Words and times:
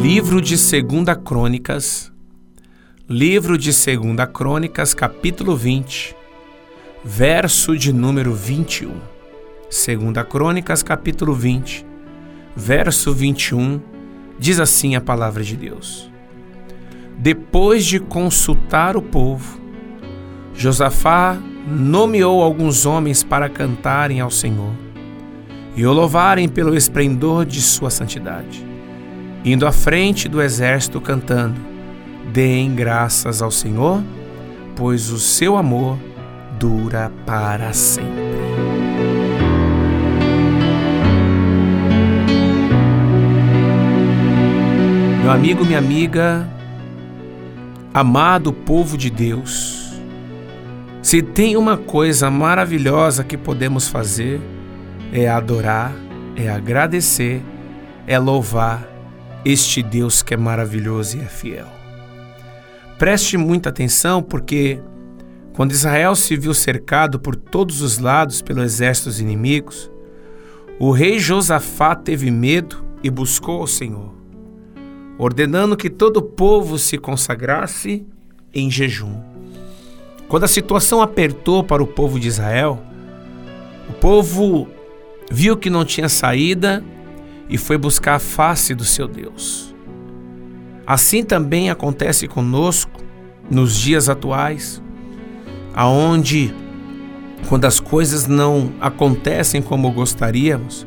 Livro 0.00 0.40
de 0.40 0.56
Segunda 0.56 1.16
Crônicas, 1.16 2.12
Livro 3.08 3.58
de 3.58 3.72
Segunda 3.72 4.26
Crônicas, 4.26 4.94
capítulo 4.94 5.56
20, 5.56 6.14
verso 7.04 7.76
de 7.76 7.92
número 7.92 8.32
21. 8.32 8.92
Segunda 9.68 10.22
Crônicas, 10.22 10.82
capítulo 10.82 11.34
20, 11.34 11.84
verso 12.54 13.12
21, 13.12 13.80
diz 14.38 14.60
assim 14.60 14.94
a 14.94 15.00
palavra 15.00 15.42
de 15.42 15.56
Deus. 15.56 16.15
Depois 17.16 17.84
de 17.84 17.98
consultar 17.98 18.96
o 18.96 19.02
povo, 19.02 19.60
Josafá 20.54 21.36
nomeou 21.66 22.42
alguns 22.42 22.86
homens 22.86 23.22
para 23.22 23.48
cantarem 23.48 24.20
ao 24.20 24.30
Senhor 24.30 24.72
e 25.74 25.84
o 25.84 25.92
louvarem 25.92 26.48
pelo 26.48 26.76
esplendor 26.76 27.44
de 27.44 27.60
sua 27.60 27.90
santidade 27.90 28.66
indo 29.46 29.64
à 29.64 29.70
frente 29.70 30.28
do 30.28 30.42
exército 30.42 31.00
cantando: 31.00 31.60
Deem 32.32 32.74
graças 32.74 33.40
ao 33.40 33.50
Senhor, 33.50 34.02
pois 34.74 35.10
o 35.10 35.18
seu 35.18 35.56
amor 35.56 35.96
dura 36.58 37.12
para 37.24 37.72
sempre. 37.72 38.26
Meu 45.22 45.30
amigo, 45.30 45.64
minha 45.64 45.78
amiga, 45.78 46.48
amado 47.98 48.52
povo 48.52 48.94
de 48.98 49.08
Deus, 49.08 49.90
se 51.00 51.22
tem 51.22 51.56
uma 51.56 51.78
coisa 51.78 52.30
maravilhosa 52.30 53.24
que 53.24 53.38
podemos 53.38 53.88
fazer, 53.88 54.38
é 55.10 55.26
adorar, 55.26 55.96
é 56.36 56.46
agradecer, 56.50 57.42
é 58.06 58.18
louvar 58.18 58.86
este 59.46 59.82
Deus 59.82 60.22
que 60.22 60.34
é 60.34 60.36
maravilhoso 60.36 61.16
e 61.16 61.22
é 61.22 61.24
fiel. 61.24 61.68
Preste 62.98 63.38
muita 63.38 63.70
atenção 63.70 64.22
porque 64.22 64.78
quando 65.54 65.72
Israel 65.72 66.14
se 66.14 66.36
viu 66.36 66.52
cercado 66.52 67.18
por 67.18 67.34
todos 67.34 67.80
os 67.80 67.96
lados 67.96 68.42
pelos 68.42 68.64
exércitos 68.64 69.22
inimigos, 69.22 69.90
o 70.78 70.90
rei 70.90 71.18
Josafá 71.18 71.94
teve 71.94 72.30
medo 72.30 72.84
e 73.02 73.08
buscou 73.08 73.62
ao 73.62 73.66
Senhor, 73.66 74.15
ordenando 75.18 75.76
que 75.76 75.88
todo 75.88 76.18
o 76.18 76.22
povo 76.22 76.78
se 76.78 76.98
consagrasse 76.98 78.06
em 78.54 78.70
jejum. 78.70 79.20
Quando 80.28 80.44
a 80.44 80.48
situação 80.48 81.00
apertou 81.00 81.62
para 81.62 81.82
o 81.82 81.86
povo 81.86 82.18
de 82.18 82.28
Israel, 82.28 82.82
o 83.88 83.92
povo 83.92 84.68
viu 85.30 85.56
que 85.56 85.70
não 85.70 85.84
tinha 85.84 86.08
saída 86.08 86.82
e 87.48 87.56
foi 87.56 87.78
buscar 87.78 88.16
a 88.16 88.18
face 88.18 88.74
do 88.74 88.84
seu 88.84 89.06
Deus. 89.06 89.74
Assim 90.86 91.22
também 91.22 91.70
acontece 91.70 92.26
conosco 92.26 93.00
nos 93.50 93.76
dias 93.76 94.08
atuais, 94.08 94.82
aonde 95.74 96.54
quando 97.48 97.64
as 97.64 97.78
coisas 97.78 98.26
não 98.26 98.72
acontecem 98.80 99.62
como 99.62 99.90
gostaríamos, 99.92 100.86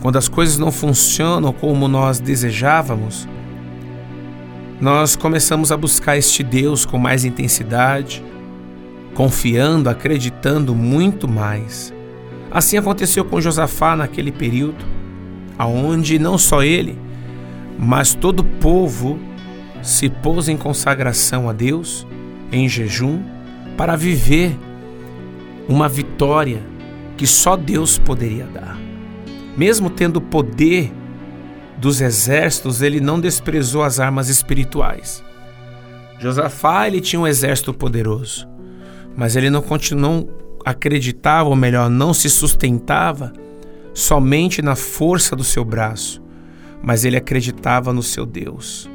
quando 0.00 0.16
as 0.16 0.28
coisas 0.28 0.58
não 0.58 0.72
funcionam 0.72 1.52
como 1.52 1.88
nós 1.88 2.18
desejávamos, 2.18 3.28
nós 4.80 5.16
começamos 5.16 5.72
a 5.72 5.76
buscar 5.76 6.16
este 6.16 6.42
Deus 6.42 6.84
com 6.84 6.98
mais 6.98 7.24
intensidade, 7.24 8.22
confiando, 9.14 9.88
acreditando 9.88 10.74
muito 10.74 11.26
mais. 11.26 11.92
Assim 12.50 12.76
aconteceu 12.76 13.24
com 13.24 13.40
Josafá 13.40 13.96
naquele 13.96 14.30
período 14.30 14.96
aonde 15.58 16.18
não 16.18 16.36
só 16.36 16.62
ele, 16.62 16.98
mas 17.78 18.14
todo 18.14 18.40
o 18.40 18.44
povo 18.44 19.18
se 19.82 20.08
pôs 20.08 20.48
em 20.48 20.56
consagração 20.56 21.48
a 21.48 21.52
Deus, 21.52 22.06
em 22.52 22.68
jejum, 22.68 23.22
para 23.76 23.96
viver 23.96 24.56
uma 25.68 25.88
vitória 25.88 26.60
que 27.16 27.26
só 27.26 27.56
Deus 27.56 27.98
poderia 27.98 28.46
dar. 28.46 28.78
Mesmo 29.56 29.88
tendo 29.88 30.20
poder 30.20 30.92
dos 31.78 32.00
exércitos, 32.00 32.82
ele 32.82 33.00
não 33.00 33.20
desprezou 33.20 33.82
as 33.82 34.00
armas 34.00 34.28
espirituais. 34.28 35.22
Josafá 36.18 36.86
ele 36.86 37.00
tinha 37.00 37.20
um 37.20 37.26
exército 37.26 37.74
poderoso, 37.74 38.48
mas 39.16 39.36
ele 39.36 39.50
não 39.50 39.60
continuou 39.60 40.46
acreditava, 40.66 41.48
ou 41.48 41.54
melhor, 41.54 41.88
não 41.88 42.12
se 42.12 42.28
sustentava 42.28 43.32
somente 43.94 44.60
na 44.60 44.74
força 44.74 45.36
do 45.36 45.44
seu 45.44 45.64
braço, 45.64 46.20
mas 46.82 47.04
ele 47.04 47.16
acreditava 47.16 47.92
no 47.92 48.02
seu 48.02 48.26
Deus. 48.26 48.90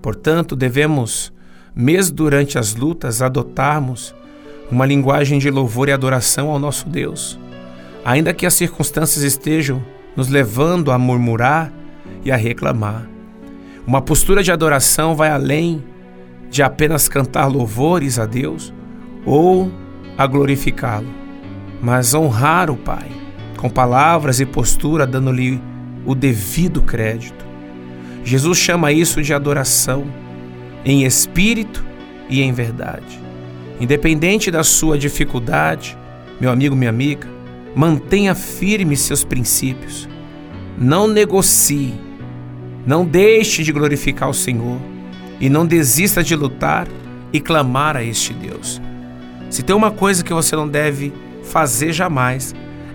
Portanto, 0.00 0.54
devemos, 0.54 1.32
mesmo 1.74 2.14
durante 2.14 2.60
as 2.60 2.76
lutas, 2.76 3.20
adotarmos 3.20 4.14
uma 4.70 4.86
linguagem 4.86 5.40
de 5.40 5.50
louvor 5.50 5.88
e 5.88 5.92
adoração 5.92 6.48
ao 6.48 6.60
nosso 6.60 6.88
Deus. 6.88 7.36
Ainda 8.04 8.32
que 8.32 8.46
as 8.46 8.54
circunstâncias 8.54 9.24
estejam 9.24 9.84
nos 10.16 10.28
levando 10.28 10.90
a 10.90 10.98
murmurar 10.98 11.72
e 12.24 12.30
a 12.30 12.36
reclamar. 12.36 13.08
Uma 13.86 14.00
postura 14.00 14.42
de 14.42 14.52
adoração 14.52 15.14
vai 15.14 15.30
além 15.30 15.82
de 16.50 16.62
apenas 16.62 17.08
cantar 17.08 17.46
louvores 17.46 18.18
a 18.18 18.26
Deus 18.26 18.72
ou 19.24 19.72
a 20.16 20.26
glorificá-lo, 20.26 21.08
mas 21.80 22.14
honrar 22.14 22.70
o 22.70 22.76
Pai 22.76 23.22
com 23.56 23.70
palavras 23.70 24.40
e 24.40 24.44
postura, 24.44 25.06
dando-lhe 25.06 25.60
o 26.04 26.16
devido 26.16 26.82
crédito. 26.82 27.44
Jesus 28.24 28.58
chama 28.58 28.90
isso 28.90 29.22
de 29.22 29.32
adoração, 29.32 30.04
em 30.84 31.04
espírito 31.04 31.84
e 32.28 32.42
em 32.42 32.52
verdade. 32.52 33.20
Independente 33.80 34.50
da 34.50 34.64
sua 34.64 34.98
dificuldade, 34.98 35.96
meu 36.40 36.50
amigo, 36.50 36.74
minha 36.74 36.90
amiga, 36.90 37.28
mantenha 37.74 38.34
firme 38.34 38.96
seus 38.96 39.24
princípios. 39.24 40.08
Não 40.78 41.06
negocie, 41.06 41.94
não 42.86 43.04
deixe 43.04 43.62
de 43.62 43.72
glorificar 43.72 44.28
o 44.28 44.34
Senhor 44.34 44.78
e 45.40 45.48
não 45.48 45.66
desista 45.66 46.22
de 46.22 46.34
lutar 46.34 46.88
e 47.32 47.40
clamar 47.40 47.96
a 47.96 48.02
este 48.02 48.32
Deus. 48.32 48.80
Se 49.50 49.62
tem 49.62 49.74
uma 49.74 49.90
coisa 49.90 50.24
que 50.24 50.32
você 50.32 50.56
não 50.56 50.68
deve 50.68 51.12
fazer 51.42 51.92
jamais, 51.92 52.54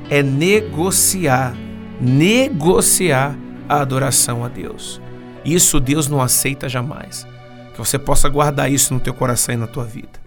é 0.09 0.23
negociar, 0.23 1.55
negociar 1.99 3.37
a 3.67 3.81
adoração 3.81 4.43
a 4.43 4.47
Deus. 4.47 5.01
Isso 5.43 5.79
Deus 5.79 6.07
não 6.07 6.21
aceita 6.21 6.67
jamais. 6.67 7.27
Que 7.73 7.79
você 7.79 7.99
possa 7.99 8.27
guardar 8.27 8.71
isso 8.71 8.93
no 8.93 8.99
teu 8.99 9.13
coração 9.13 9.53
e 9.53 9.57
na 9.57 9.67
tua 9.67 9.85
vida. 9.85 10.19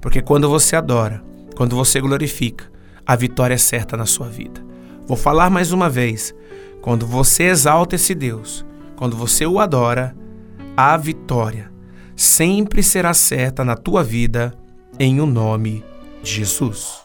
Porque 0.00 0.20
quando 0.20 0.48
você 0.48 0.76
adora, 0.76 1.22
quando 1.56 1.76
você 1.76 2.00
glorifica, 2.00 2.70
a 3.06 3.14
vitória 3.14 3.54
é 3.54 3.58
certa 3.58 3.96
na 3.96 4.06
sua 4.06 4.28
vida. 4.28 4.64
Vou 5.06 5.16
falar 5.16 5.48
mais 5.48 5.72
uma 5.72 5.88
vez. 5.88 6.34
Quando 6.82 7.06
você 7.06 7.44
exalta 7.44 7.94
esse 7.94 8.14
Deus, 8.14 8.66
quando 8.96 9.16
você 9.16 9.46
o 9.46 9.60
adora, 9.60 10.16
a 10.76 10.96
vitória 10.96 11.70
sempre 12.16 12.82
será 12.82 13.12
certa 13.12 13.64
na 13.64 13.76
tua 13.76 14.02
vida, 14.02 14.54
em 14.98 15.20
o 15.20 15.26
nome 15.26 15.84
de 16.22 16.32
Jesus. 16.32 17.04